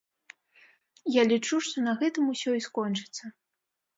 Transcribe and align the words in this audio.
Я 1.15 1.25
лічу, 1.31 1.59
што 1.67 1.77
на 1.87 1.93
гэтым 2.01 2.31
усё 2.33 2.51
і 2.61 2.65
скончыцца. 2.69 3.23